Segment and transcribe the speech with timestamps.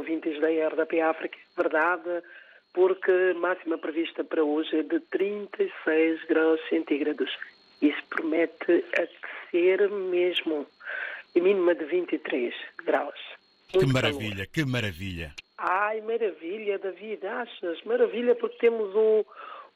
[0.00, 1.38] ouvintes da RDP África.
[1.56, 2.22] Verdade,
[2.72, 7.30] porque máxima prevista para hoje é de 36 graus centígrados.
[7.82, 10.66] Isso promete aquecer mesmo.
[11.34, 12.52] E mínima de 23
[12.84, 13.20] graus.
[13.72, 14.48] Muito que maravilha, calor.
[14.52, 15.32] que maravilha.
[15.56, 17.82] Ai, maravilha, David, achas?
[17.84, 19.24] Maravilha porque temos um,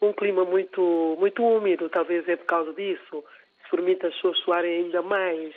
[0.00, 3.24] um clima muito, muito úmido, talvez é por causa disso.
[3.62, 5.54] Se permite as pessoas suarem ainda mais.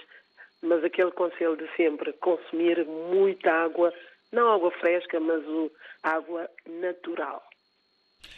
[0.62, 3.94] Mas aquele conselho de sempre, consumir muita água,
[4.32, 5.72] não água fresca, mas o,
[6.04, 7.44] água natural.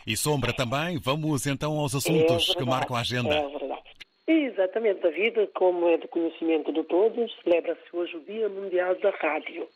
[0.06, 1.00] E sombra também?
[1.00, 3.34] Vamos então aos assuntos é que marcam a agenda.
[3.34, 3.90] É verdade.
[4.28, 9.68] Exatamente, David, como é de conhecimento de todos, celebra-se hoje o Dia Mundial da Rádio.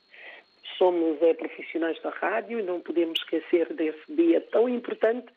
[0.77, 5.27] Somos é, profissionais da rádio e não podemos esquecer desse dia tão importante.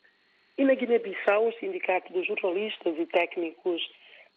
[0.59, 3.83] E na Guiné-Bissau, o Sindicato dos Jornalistas e Técnicos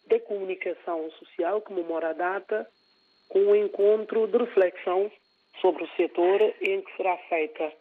[0.08, 2.66] da Comunicação Social comemora a data
[3.28, 5.10] com um encontro de reflexão
[5.60, 7.72] sobre o setor em que será feita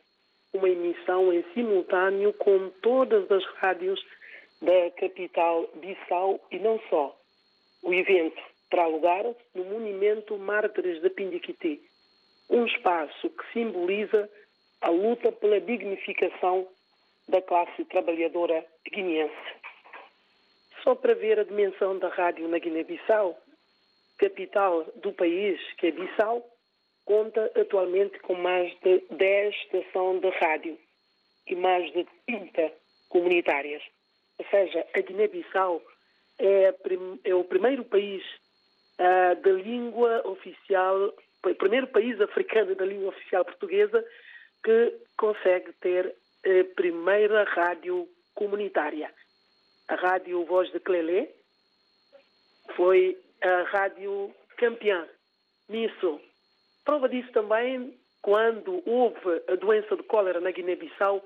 [0.53, 4.03] uma emissão em simultâneo com todas as rádios
[4.61, 7.15] da capital Bissau e não só.
[7.83, 9.23] O evento terá lugar
[9.55, 11.81] no Monumento Mártires de Pindiquiti,
[12.49, 14.29] um espaço que simboliza
[14.81, 16.67] a luta pela dignificação
[17.27, 19.33] da classe trabalhadora guineense.
[20.83, 23.37] Só para ver a dimensão da rádio na Guiné-Bissau,
[24.17, 26.43] capital do país, que é Bissau,
[27.09, 30.77] conta atualmente com mais de 10 estações de rádio
[31.47, 32.71] e mais de 30
[33.09, 33.81] comunitárias.
[34.37, 35.81] Ou seja, a Guiné-Bissau
[36.37, 36.71] é,
[37.23, 38.23] é, o primeiro país
[38.99, 41.11] uh, da língua oficial,
[41.43, 44.05] o primeiro país africano da língua oficial portuguesa
[44.63, 46.15] que consegue ter
[46.45, 49.11] a primeira rádio comunitária.
[49.87, 51.27] A rádio Voz de Clelé
[52.75, 55.09] foi a rádio campeã
[55.67, 56.28] nisso.
[56.89, 61.23] Prova disso também quando houve a doença de cólera na Guiné-Bissau,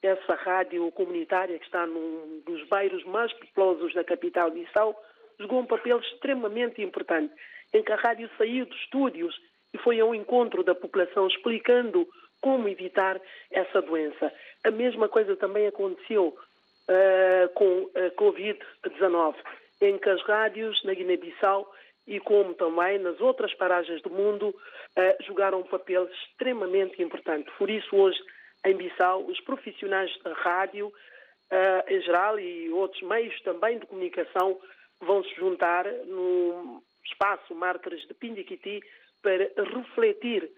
[0.00, 4.94] essa rádio comunitária que está num dos bairros mais populosos da capital Bissau
[5.36, 7.34] jogou um papel extremamente importante,
[7.74, 9.34] em que a rádio saiu dos estúdios
[9.74, 12.06] e foi ao encontro da população explicando
[12.40, 13.20] como evitar
[13.50, 14.32] essa doença.
[14.64, 19.34] A mesma coisa também aconteceu uh, com a Covid-19,
[19.82, 21.68] em que as rádios na Guiné-Bissau
[22.06, 27.50] e como também nas outras paragens do mundo uh, jogaram um papel extremamente importante.
[27.58, 28.18] Por isso, hoje,
[28.64, 34.58] em Bissau, os profissionais da rádio, uh, em geral, e outros meios também de comunicação,
[35.00, 38.80] vão se juntar no espaço Mártires de Pindiquiti
[39.22, 40.50] para refletir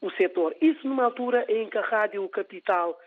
[0.00, 0.54] o setor.
[0.60, 2.98] Isso numa altura em que a Rádio Capital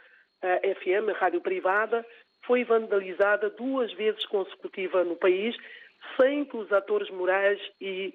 [0.42, 2.06] eh, FM, a rádio privada,
[2.46, 5.56] foi vandalizada duas vezes consecutiva no país,
[6.18, 8.14] sem que os atores morais e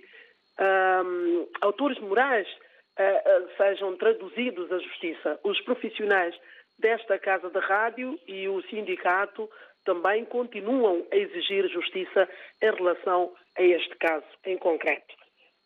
[0.60, 5.40] um, autores morais uh, uh, sejam traduzidos à justiça.
[5.42, 6.34] Os profissionais
[6.78, 9.48] desta casa de rádio e o sindicato
[9.84, 12.28] também continuam a exigir justiça
[12.62, 15.14] em relação a este caso em concreto.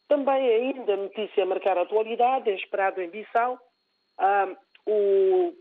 [0.09, 3.59] Também ainda notícia a marcar a atualidade, é esperado em Bissau,
[4.87, 5.53] o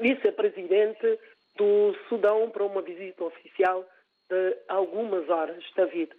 [0.00, 1.18] vice-presidente
[1.56, 3.84] do Sudão para uma visita oficial
[4.28, 6.10] de algumas horas, David.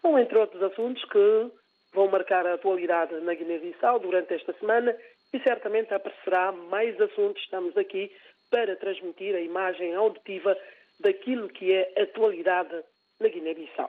[0.00, 1.50] São, entre outros assuntos, que
[1.92, 4.96] vão marcar a atualidade na Guiné-Bissau durante esta semana
[5.32, 7.42] e certamente aparecerá mais assuntos.
[7.42, 8.10] Estamos aqui
[8.50, 10.56] para transmitir a imagem auditiva
[11.00, 12.82] daquilo que é atualidade
[13.20, 13.86] na Guiné-Bissau.